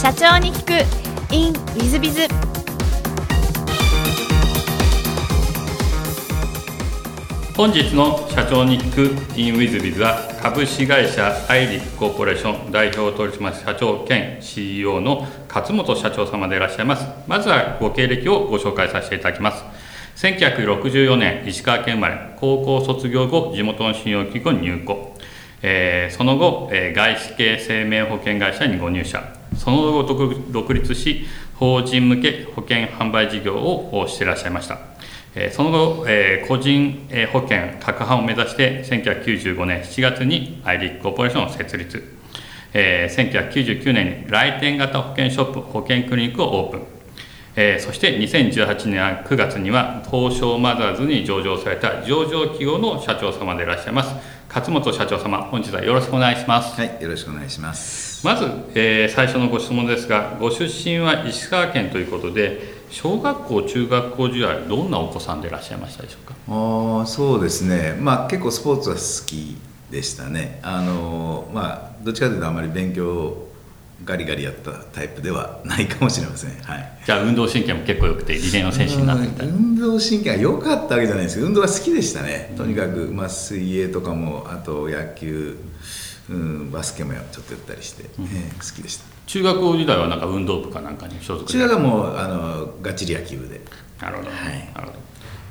[0.00, 1.34] 社長に聞く。
[1.34, 2.20] In ウィズビズ
[7.56, 9.36] 本日の社長に聞く。
[9.36, 17.04] In ウィズビズは株式会社アイリックコーポレーション代表取締社長兼 CEO の勝本社長様でいらっしゃいます。
[17.26, 19.64] まずはご経歴をご紹介させていただきます。
[20.24, 25.16] 1964年石川県生まれ高校卒業後地元の信用金庫に入庫。
[25.60, 29.37] えー、その後、えー、外資系生命保険会社にご入社。
[29.58, 30.04] その後
[30.50, 31.26] 独立し
[31.56, 34.78] 法人向け保険販売事業をしていらっしゃいました、
[35.52, 36.06] その後、
[36.46, 42.02] 個人保険各販を目指して1995年7月にアイリックコーポレーションを設立、
[42.72, 54.14] 1999年に来店型保険ショップ保険クリニックをオープン、そして2018年9月には東証マザーズに上場された上場企業の社長様でいらっしゃいます
[54.48, 56.80] 勝本社長様本日はよろしくお願いします。
[56.80, 58.26] はいよろしくお願いします。
[58.26, 66.34] まず、えー、最初のご質問ですがご出身は石川県ということで小学校中学校時代どんなお子さんでいらっしゃいましたでしょうか？
[67.02, 67.94] あそうですね。
[68.00, 69.58] まあ結構スポーツは好き
[69.90, 70.60] でしたね。
[70.62, 73.47] あのまあどっちかというとあまり勉強
[74.04, 81.34] ガリガリやったタイプではないかもしれません、はい、じゃあ運動神経も結構良くてリレーの選手になってた運動神経が良かったわけじゃないです。
[81.36, 82.54] けど運動は好きでしたね。
[82.56, 85.58] とにかく、まあ、水泳とかもあと野球、
[86.30, 89.04] うん、バスケもちょっとやったりして、うん、えー、好きでした。
[89.26, 93.60] 中学校時代はなんか運動部かなんかに所属中学はもうあのがっちり野球部で。
[94.00, 94.98] なるほど、はい、なるほど。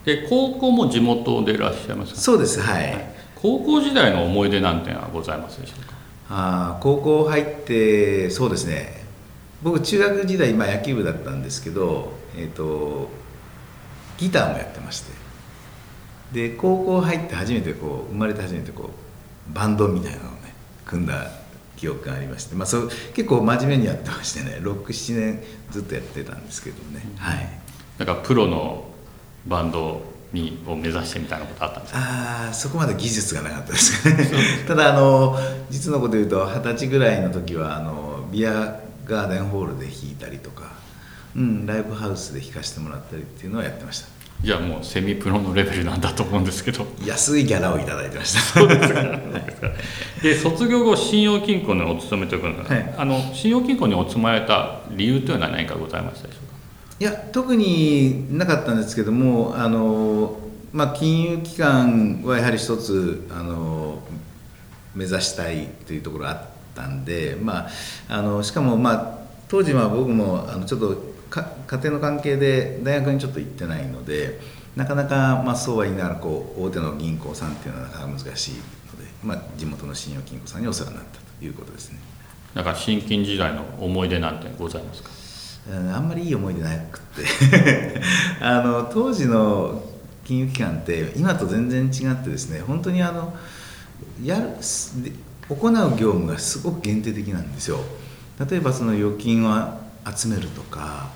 [0.05, 2.19] で高校も地元でいらっしゃいますか？
[2.21, 2.61] そうです。
[2.61, 5.96] はい、はい、高校時代の思い出なんてのはございますでしょうか？
[6.29, 9.05] あ高校入ってそうですね。
[9.63, 13.09] 僕中学時代、まあ、野球部だったんですけど、えーと、
[14.17, 15.11] ギターもやってまして。
[16.31, 18.89] で高校入って初めてこう生まれて初めてこ
[19.49, 20.53] うバンドみたいなのをね
[20.85, 21.31] 組んだ
[21.77, 24.57] 記憶がありまして、まあ、そう結構真面目にやってましてね。
[24.61, 27.49] 67年ずっとやってたんですけどね、はい。
[27.97, 28.85] なんかプロの
[29.45, 30.01] バンド
[30.33, 31.99] にを目指してみたいなことあったんですか？
[31.99, 34.03] ああそこまで技術がなかったです
[34.67, 35.37] ただあの
[35.69, 40.71] 実のこと言うと二十歳ぐらいの時はあのビアガーデンホールで弾いたりとか、
[41.35, 44.07] うん、ライブハウスで弾かせてもらったりっていうのはやってました。
[44.43, 46.85] じゃあもうセミプロのレベルなんだと思うんですけど。
[47.03, 48.39] 安いギャラを頂いてました。
[48.59, 49.19] そ うですか
[50.21, 56.46] で卒業後信用金庫にお勤めということで、はい、あの信用金庫にお勤められた理由というのは何かございましたでしょうか？
[56.99, 60.39] いや特になかったんですけどもあの、
[60.73, 63.99] まあ、金融機関はやはり一つあの
[64.95, 67.69] 目指したいというところがあったんで、まあ、
[68.09, 74.39] あのしかも、まあ、当時は僕もあのちょっと家庭の関係で大学にちょっと行ってないので
[74.75, 81.99] なかなか、まあ、そうは言いながらこう大手の銀行さんっていうのはなかなか難しいので、まあ、地元の信用金庫さんにお世話になったということですね。
[82.55, 85.26] だか新金時代の思い出なんてございますか？
[85.69, 88.01] あんまりいい思い出なくて。
[88.41, 89.83] あの当時の
[90.23, 93.33] 金融機関って今と全然違ってですね本当にあの
[94.21, 94.49] やる
[95.49, 97.79] 行う業務がすごく限定的なんですよ。
[98.49, 101.09] 例えばその預金を集めるとか、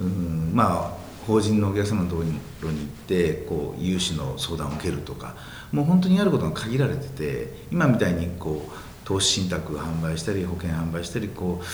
[0.00, 2.22] うん、まあ法人のお客様のとこ
[2.62, 5.34] ろに行ってこう融資の相談を受けるとか
[5.72, 8.72] もう本当にやることが限られてて今みたいにこう
[9.04, 11.64] 投資信託販売したり保険販売したりこう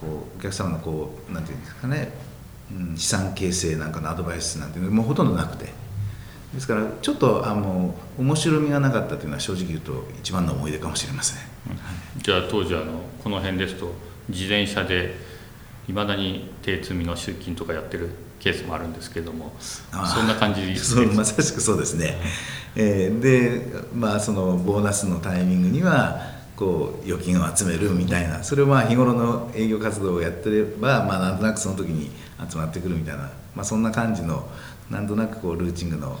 [0.00, 2.12] こうお客様のこうなんていうんですかね、
[2.72, 5.80] うん、資産形成なんかのアドバイスなんていうのもうほとんどなくて。
[6.54, 11.38] ですからちょっとあの面白みがなかったというのは正直言うと一番の思い出かもしれません、
[12.16, 13.92] うん、じゃあ当時あのこの辺ですと
[14.28, 15.14] 自転車で
[15.88, 22.16] いまだに手積みの出勤とかやってるケースもあるんですけどもそんな感じそうまさしくそうですね、
[22.74, 32.10] えー、でまあそのボーナスのタイミングにはこう預金を集めるみたいなそれをまあ日頃の営業活動をやってれば、まあ、なんとなくその時に
[32.50, 34.46] 集まってくるみたいな、まあ、そんな感じの
[34.90, 36.18] なんとなくこうルーチングの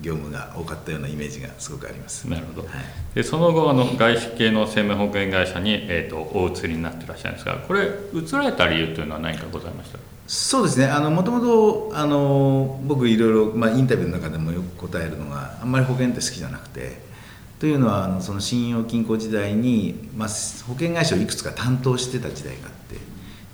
[0.00, 2.28] 業務が多かったようなイメージがすごくあります。
[2.28, 2.70] なるほど、はい、
[3.14, 9.98] でその後あの外資系の生命保険会社に、えーと、お移りになってらっしゃるんですがこれ移られた理由というのは何かございました？
[10.26, 10.88] そうですね。
[10.88, 17.12] もともと僕いろいろ、まあ、インタビューの中でもよく答えるのがあんまり保険って好きじゃなくて
[17.58, 20.28] というのはあのその信用金庫時代に、まあ、
[20.66, 22.96] 保険会社をいくつか担当してた時代があって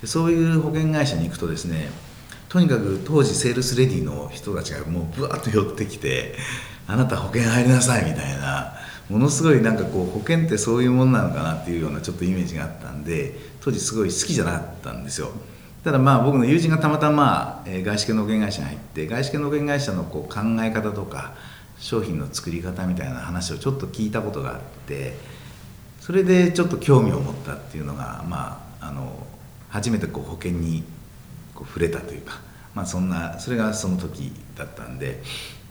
[0.00, 1.90] でそういう保険会社に行くとですね
[2.48, 6.34] とにかく当時セールスレディの人たちがもうぶわっと寄ってきて
[6.88, 8.74] 「あなた保険入りなさい」みたいな
[9.08, 15.30] ものすごいなんかこう保険ってそういうものなのかなっていうようなちょっとイメージがあったんで当時すごい好きじゃなかったんですよ。
[15.84, 21.32] ただまあ僕の友人がたまたま外資系の保険会社に入って外資系の保険会社のこう考え方とか
[21.80, 25.14] 商品の作り方みたいな話をちょっと聞いたことがあって
[26.00, 29.26] それでちょっと興味を持ったっていうのがまああの
[29.70, 30.84] 初めてこう保険に
[31.54, 32.40] こう触れたというか、
[32.74, 35.22] まあ、そんなそれがその時だったんで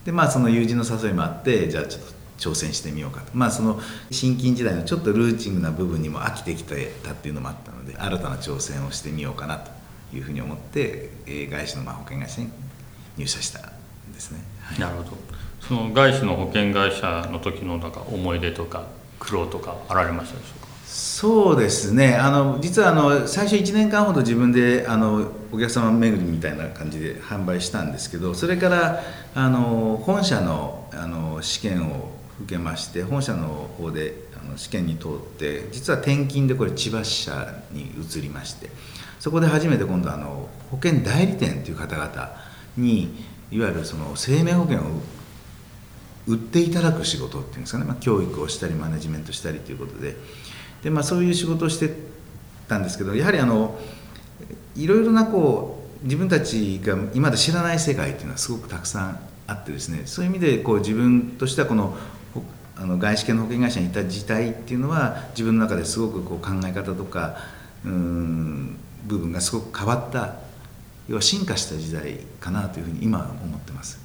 [0.06, 3.32] でまあその友人の誘いもあってじゃあちょっと挑戦してみようかと。
[3.34, 3.80] まあその
[4.12, 9.72] 新金時代のちょっとルーチングな部分にも飽きてきてたっていうのもあったので新たな挑戦をしてみようかなと
[10.16, 12.50] いうふうに思って、外資のまあ保険会社に
[13.18, 15.18] 入社したんですね、はい、なるほど。
[15.62, 18.86] その外資の保険会社の時のなんか思い出とか
[19.20, 20.70] 苦労とかあられましたでしょうか？
[20.86, 22.16] そうですね。
[22.16, 29.02] あの実はあの最初1年間ほど自分であのお客様巡りみたいな感じで販売したんですけどそれから
[29.36, 32.10] あの本社のあの試験を
[32.42, 38.70] 受けまして本社の方であの試験に通って実は転勤でこれ千葉支社に移りまして
[39.20, 42.32] そこで初めて今度あの保険代理店という方々
[42.78, 44.82] にいわゆるその生命保険を
[46.30, 50.16] 売っていただく仕事っていうんですかね、まあ、教育をしたりマネジメントしたりということで。
[50.84, 51.94] で、まあ、そういう仕事をして
[52.68, 53.78] たんですけどやはりあの
[54.76, 60.04] いろいろなこう自分たちが今まで知らない世界っていうのはすごくたくさんあってですね。
[60.06, 61.98] そういう意味でこう自分としてはこの
[62.78, 67.36] あの外資系の保険会社にいた時代っていうのは自分の中ですごくこう考え方とか
[67.84, 70.36] うん部分がすごく変わった
[71.10, 74.00] 要は進化した時代かなというふうに今は思ってます。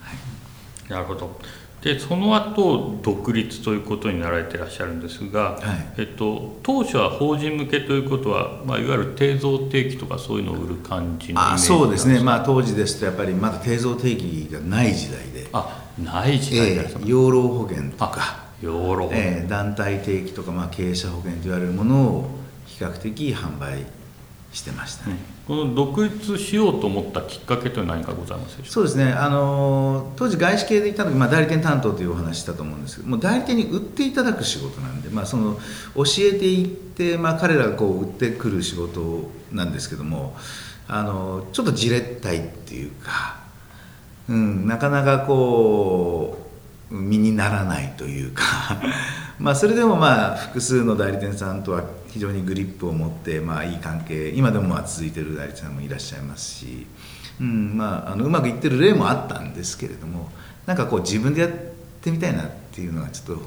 [0.00, 1.38] はい、なるほど。
[1.86, 5.58] でその後独立ということになられてらっしゃるんですが、は
[5.96, 15.46] い、えっと、当初は法人向けということは、まあ、いわゆる定蔵定期とかそういうのを売る感じのあそうですね、まあ、当時ですとやっぱりまだ定蔵定期がない時代で。
[15.52, 18.46] あない時代ですか、えー、養老保険とか。
[18.60, 22.30] 養老、えー、団体定期とか、まあ、経営者保険と言われるものを
[22.66, 23.86] 比較的販売
[24.56, 25.16] してましたね、
[25.46, 29.12] この独立しようと思ったきっかけというのは何かございますでしょうそうですね。
[29.12, 35.58] あの当時外資系でいた時、まあ、代理店担当というお話したと思うんですけども代理店に売っていただく仕事なんで、まあ、その
[35.94, 40.34] 教えていって、まあ、彼らがこう売ってくる仕事なんですけども
[40.88, 43.40] あのちょっとじれったいっていうか、
[44.30, 46.38] うん、なかなかこ
[46.90, 48.42] う身にならないというか
[49.38, 56.86] まあそれでもまあ複数の代理店さんとは非常にグリップを持って、まあ、いい関係今でもまあ続いてる代理店さんもいらっしゃいますし、
[57.40, 60.30] うんまあ、あのうまくいってる例もあったんですけれども
[60.64, 61.50] なんかこう自分でやっ
[62.00, 63.42] てみたいなっていうのがちょっと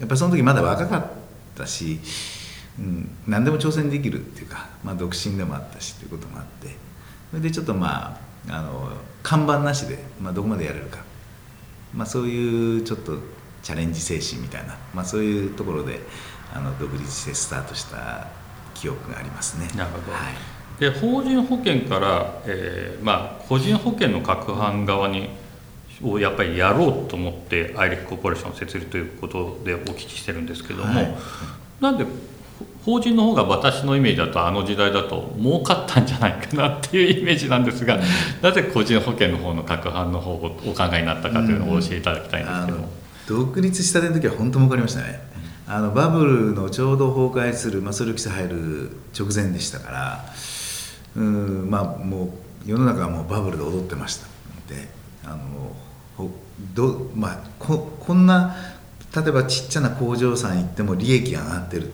[0.00, 1.06] やっぱりその時まだ若かっ
[1.56, 2.00] たし、
[2.78, 6.74] うん、何でも挑戦できるっていうか、まあ、独身でもあったしということもあって
[7.30, 8.90] それでちょっとまああの
[9.22, 11.04] 看板なしで、まあ、どこまでやれるか、
[11.94, 13.18] まあ、そういうちょっと
[13.62, 16.00] チャレンジ精神みたいな、まあ、そういうところで
[16.52, 18.26] あの独立してスタートした
[18.74, 19.68] 記憶がありますね。
[19.76, 25.30] なるほど、はい、で法人保険から、えーまあ、個人保険の各販側に
[26.02, 31.14] をやっぱりやろうと思ってアイリックコーポレーションを設立ということでお聞きしてるんですけども、はい、
[31.80, 32.04] なんで
[32.84, 38.00] 法人の方が私のイメージだとあの時代だと儲かったんじゃないかなっていうイメージなんですが、
[38.40, 43.01] なぜ個人保険の方の各販の方をお考えになったかというのをお教えいただきたいんですけども。
[43.26, 45.20] 独立したての時は本当儲かりましたね。
[45.66, 50.24] あのバブルのちょうど崩壊する、まあ、それ規制入る直前でしたから
[51.16, 52.24] うんまあも
[52.66, 54.26] う世の中はもうバブルで踊ってました。
[54.68, 54.88] で
[55.24, 56.30] あの
[56.74, 58.56] ど、まあ、ここんな
[59.14, 61.92] 例えばちっちゃな工場さん行っても利益が上がってる。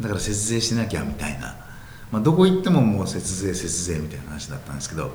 [0.00, 1.56] だから節税しなきゃみたいな、
[2.10, 5.12] まあ、どこ行ってももう節税節税みたいな話だったんですけど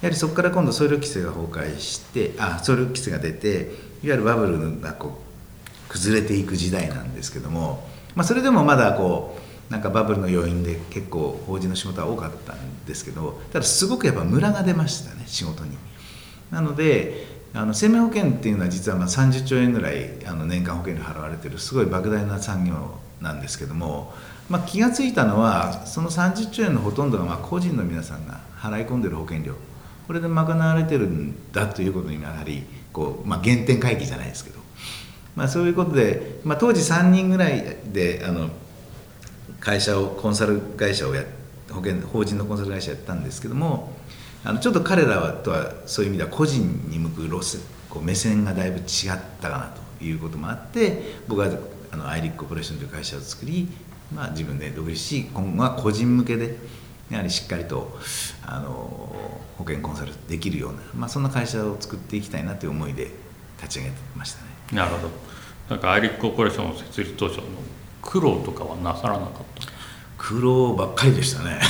[0.00, 3.48] やはりそこから今度総量規制が崩壊してあ総量規制が出て
[4.02, 5.18] いわゆるバブルがこ
[5.88, 9.38] う崩れていく時代なんですけども、まあ、それでもまだこ
[9.68, 15.76] うなんかバブルの要因で結構法人の仕事は多かったんですけどただすごくやっぱムラが出ましたね仕事に。
[16.50, 24.14] なのであの生命保険っていうのは実はまあ30兆円ぐらいあの年間保険料払われてるすごい莫大な産業なんですけども、
[24.48, 29.54] まあ、気が付いたのはその30兆円のほとんどがまあ個人の皆さんが払い込んでる保険料
[30.08, 34.58] これで賄われてるんだということにやはりこう、まあ、原点回帰じゃないですけど、
[35.36, 37.62] まあ、そういうことで、まあ、当時3人ぐらい
[37.92, 38.48] であの
[39.60, 41.24] 会社をコンサル会社をや
[41.70, 43.92] 保険法人のコンサル会社やったんですけども
[44.44, 47.60] あのちょっと彼らとはそういう意味では個人に向く路線
[47.90, 48.84] こう目線がだいぶ違っ
[49.42, 51.48] たかなということもあって僕は
[51.90, 53.68] あのアイリックコーポレーションという会社を作り、
[54.14, 56.56] まあ、自分で独立し今後は個人向けで
[57.10, 57.98] やはりしっかりと
[58.44, 58.68] あの
[59.56, 63.10] 保険コンサルできるような、まあ、そんな会社を作っていきたいなという思いで
[63.60, 64.48] 立ち上げてましたね。
[64.72, 65.10] なるほど。
[65.70, 67.42] なんかアイリックコーポレーション設立当初の
[68.02, 69.68] 苦労とかはなさらなかった？
[70.16, 71.60] 苦労ばっかりでしたね。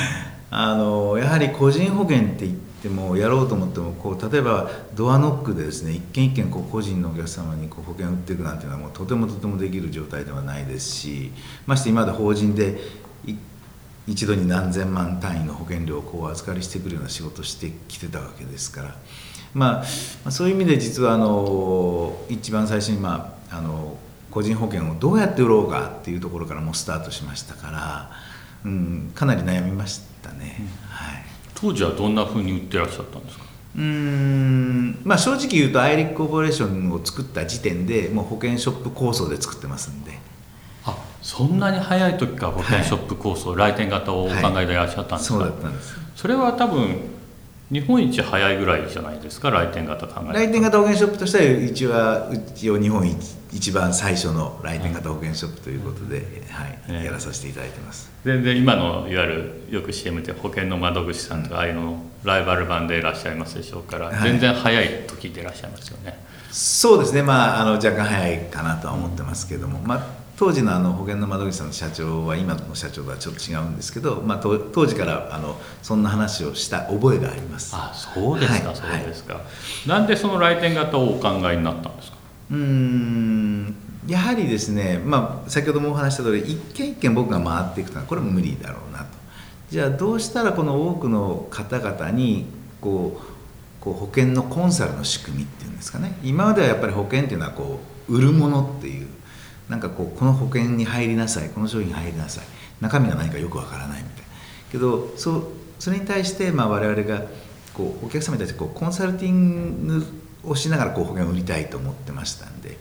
[0.50, 2.52] あのやはり個人保険って言っ
[2.82, 11.32] てもやろうと思ってもこう例えばドアノックでですね一軒一軒こう個人のお客様にこう保険を売っていくなんていうのはもうとてもとてもできる状態ではないですし
[11.66, 12.78] まして今まで法人で
[13.26, 13.36] 一
[14.14, 18.96] 度に何千万単位の保険料をこうお預かりしてくるような仕事をしてきてたわけですから、
[19.54, 19.84] ま
[20.24, 23.96] あ、そういう意味で実はあの一番最初に、まあ、あの
[24.30, 28.10] 個人保険をどうやって売ろうかっていうところからもうスタートしましたから、
[28.64, 31.24] うん、かなり悩みましたね、うん、はい、
[31.54, 33.44] 当時はどんなふうに売ってらっしゃったんですか？
[33.76, 40.12] うんまあ正直言うとアイリックコーポレーションを作った時点でもう保険ショップ構想で作ってますんで。
[40.12, 40.14] あ
[41.22, 45.94] そんなに早い時から保険ショップ構想、はい、来店型をお考えでいらっしゃったんですか、はい、そうだったんです。
[46.16, 46.96] それは多分
[47.70, 49.50] 日本一早いぐらいじゃないですか？
[49.50, 58.10] 来店型考え来店型保険ショップとしては一は一応日本一一番最初の来店型保険ショップということで、はい、やらさせていただいてます。
[58.24, 66.18] 全然今のいわゆるよく CM で保険の窓口さんとかああいうのライバル版でいらっしゃいますでしょうから、全然早い時でいらっしゃいますよね。
[66.50, 67.22] そうですね。
[67.22, 77.72] まああの若干早いかなとは思ってますけども、まあ当時のあの保険の窓口さんの社長は今の社長とはちょっと違うんですけど、まあ、当時からあのそんな話をした覚えがあります。
[77.74, 82.16] あそうですか、はい、そうですか、はい、なんでその来店型をお考えになったんですか？
[82.52, 83.74] うん。
[84.06, 89.06] やはりですね、まあ、先ほどもお話した通り一軒一軒僕が回っていくのはこれも無理だろうなと。
[89.70, 92.46] じゃあどうしたらこの多くの方々に
[92.80, 96.16] こうこう保険のコンサルの仕組みっていうんですかね。
[96.22, 99.08] 今まではやっぱり保険っていうのはこう売るものっていう
[99.68, 102.44] なんかこうこの保険に入りなさいこの商品に入りなさい。
[102.80, 104.28] 中身が何かよくわからないみたいな。
[104.70, 107.22] けどそそれに対してまあ我々が
[107.74, 110.06] こうお客様に対してこうコンサルティング
[110.44, 112.76] をしながらこう保険を売りたいと思ってましたんで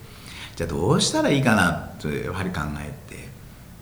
[0.56, 3.27] じゃあどうしたらいいかなとやはり考えて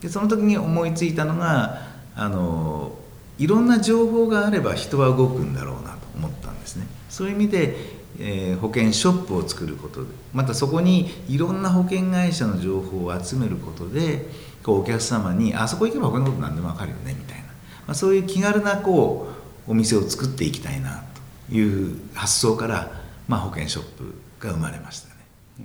[0.01, 1.81] でその時に思いついたのが
[2.15, 2.91] あの
[3.37, 6.87] いろんな情報があれば人は動くんだろうなと思ったんですね。
[7.09, 14.25] そういう意味でえー、保険ショップを作ることでまたそこにいろんな保険会社の情報を集めることで
[14.63, 17.51] こうお客様にあそこ行けば保険のこと何でも分かるよねみたいな、ま
[17.89, 19.27] あ、そういう気軽なこ
[19.67, 21.03] うお店を作っていきたいな
[21.49, 22.91] という発想から、
[23.27, 25.15] まあ、保険ショップが生まれましたね。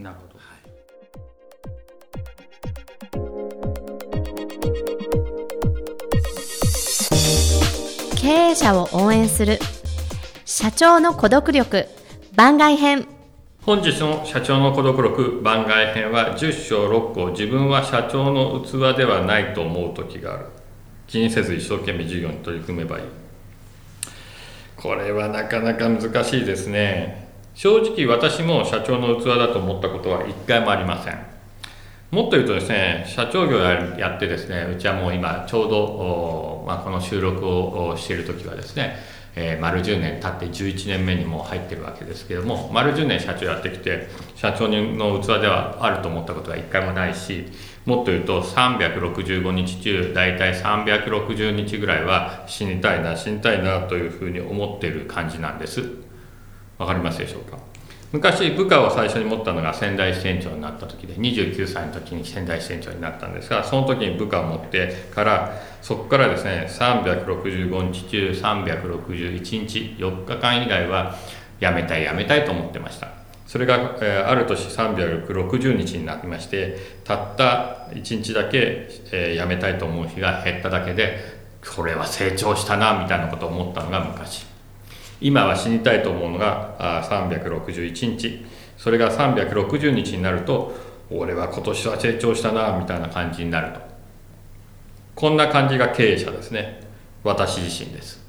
[0.02, 0.30] なるほど。
[8.20, 9.58] 経営者を応援する
[10.44, 11.88] 社長の孤独力
[12.34, 13.08] 番外編。
[13.62, 17.30] 本日の社長の孤独録番外編は10章6項。
[17.32, 20.46] 自分は社長の器ではないと思う時がある。
[21.08, 23.04] 気にせず一生懸命授業に取り組めばいい。
[24.76, 27.28] これはなかなか難しいですね。
[27.54, 31.18] 正直私も社長の器だと思ったことは一回もありません。
[32.12, 38.96] もっと言うとですね社長業やってですねうちはもう今ちょうど、まあ、この収録をしている時はですね
[39.36, 47.46] えー、丸10年経って11年目にも入ってるわけですけども丸10年社長やってきて社長の器ではあると思ったことは一回もないし
[47.86, 55.82] もっと言うと365日中大体360日ぐらいは死にたいな死にたいなというふうに思っている感じなんです。
[56.78, 57.69] わかりますでしょうか？
[58.12, 71.14] 昔部下を最初に持ったのが仙台支店長になった時で29歳の時に仙台支店長になったんですがその時に部下を持ってからそこからですね365日中361日4日間以外は
[71.60, 73.20] 辞めたい辞めたいと思ってました。
[73.46, 81.18] それが、え、ある年360日になりましてたった1日だけ、えー、辞めたいと思う日が減っただけで
[81.76, 84.49] これは成長したなみたいなことを思ったのが昔。
[85.20, 88.44] 今は死にたいと思うのが361日。
[88.76, 90.74] それが360日になると
[91.10, 93.80] 俺は今年は成長したなみたいな感じになると。
[95.14, 96.80] こんな感じが経営者ですね。
[97.22, 98.20] 私自身です。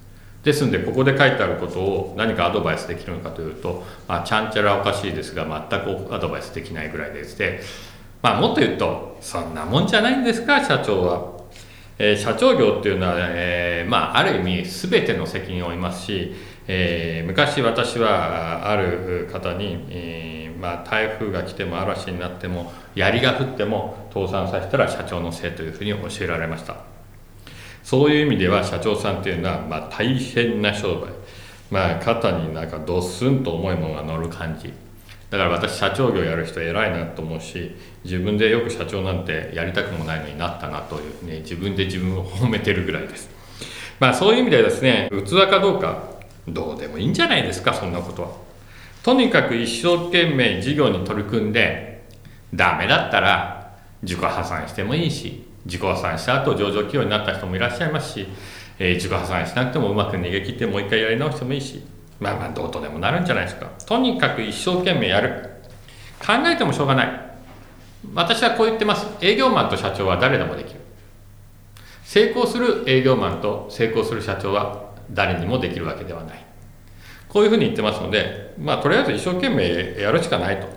[0.43, 7.61] ですんでここで書いてあることを何かアドバイスできるのかというと、まあ、ちゃんちゃらおかしいですが全くアドバイスできないぐらいでして
[8.23, 11.33] まあもっと言うとそんなもんじゃないんですか社長は、
[11.99, 16.33] えー、社長業っていうのは、えー、まあある意味全ての責任を負いますし
[16.73, 26.77] えー、昔私はある方に、えー、まあ、台風が来ても嵐になっても槍が降っても倒産させたら社長のせいというふうに教えられました。
[27.83, 31.09] そういう意味では社長さんっていうのは、まあ、大変な商売、
[31.71, 34.71] まあ、肩になんかドスンと重いものが乗る感じ。
[35.29, 37.75] だから私社長業やる人偉いなと思うし
[38.05, 43.29] 自分でよく社長なんてやりたくもないのになったなというね自分で自分を褒めてるぐらいです。
[43.99, 46.10] まあそういう意味ではですね器かどうか
[46.47, 48.29] どうでもいいんじゃないですかそんなことは。
[49.03, 52.03] とにかく一生懸命事業に取り組んで
[52.53, 58.27] ダメだったら自己破産してもいいし自己破産した後上場企業になった人もいらっしゃいますし、
[58.77, 61.83] えー、自己破産しなくてもうまく逃げ切ってもう一回やり直してもいいし
[62.21, 63.71] まあまあどうとでもなるんじゃないですか。
[63.87, 65.49] とにかく一生懸命やる。
[66.19, 67.31] 考えてもしょうがない。
[68.13, 69.07] 私はこう言ってます。
[69.21, 70.79] 営業マンと社長は誰でもできる。
[72.03, 76.45] 成功する営業マンと成功する社長は誰にもできるわけではない。
[77.29, 80.67] こういうふうに言ってますのでまあとりあえず一生懸命やるしかないと。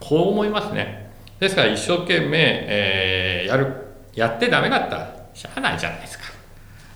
[0.00, 1.10] こう思いますね。
[1.40, 2.38] ですから一生懸命、
[2.68, 3.74] えー、やる
[4.14, 6.24] やってダメだったらしゃあないじゃないですか。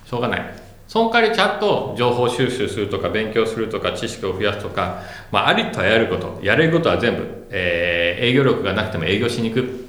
[0.04, 0.54] しょうがない。
[0.88, 6.38] その代わりちゃんと情報収集するとか勉強するとか知識を増やすとか、まあ、ありとあらゆること。
[6.42, 9.88] やれることは全部、えー、営業力がなくても営業しに行く。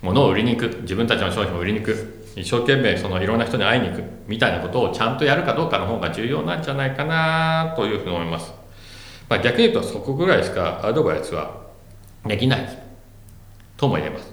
[0.00, 0.82] 物を売りに行く。
[0.82, 2.21] 自分たちの商品を売りに行く。
[2.34, 8.52] 一生懸命そのいろんな人に会いに行くみたいなことをちゃんとやるかどうかの方が重要なんじゃないかなというふうに思います、
[9.28, 11.62] まあ、逆に言うとそこぐらいしかアドバイスは
[12.26, 12.78] できない
[13.76, 14.32] とも言えます、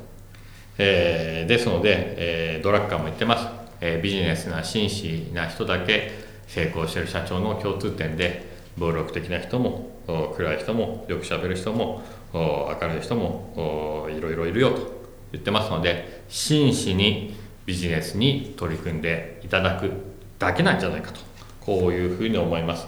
[0.77, 3.48] えー、ですので、えー、ドラッカーも言ってます、
[3.82, 6.12] えー、ビジネスな真摯な人だけ
[6.48, 10.00] 成功している社長の共通点で暴力的な人も
[10.36, 12.01] 暗い人もよくしゃべる人も
[12.34, 15.00] 明るい人もいろいろいるよと
[15.32, 17.36] 言ってますので真摯に
[17.70, 19.92] ビジネスに取り組んでいただく
[20.40, 21.20] だけなんじゃないかと
[21.62, 22.88] こういうふうに思います。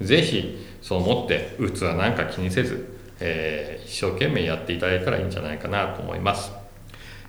[0.00, 6.50] 是非そう思って器なんか気にせず、えー、一生懸命やっていただいたらいいんじゃないかなと思います、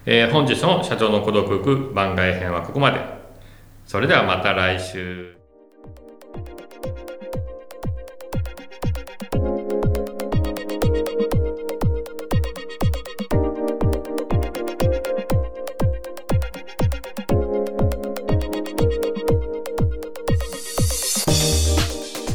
[0.05, 3.01] えー、本日の社長の孤独区番外編はここまで。
[3.85, 5.42] それではまた来週。